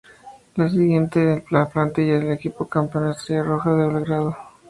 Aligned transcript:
La 0.55 0.67
siguiente 0.67 1.31
es 1.31 1.43
la 1.51 1.69
plantilla 1.69 2.17
del 2.17 2.31
equipo 2.31 2.67
campeón, 2.67 3.11
Estrella 3.11 3.43
Roja 3.43 3.71
de 3.75 3.87
Belgrado. 3.87 4.35